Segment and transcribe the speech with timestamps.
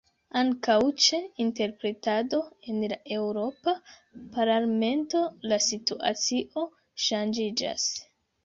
[0.39, 0.77] Ankaŭ
[1.07, 2.39] ĉe interpretado
[2.73, 3.75] en la Eŭropa
[4.39, 6.65] Parlamento la situacio
[7.09, 7.89] ŝanĝiĝas.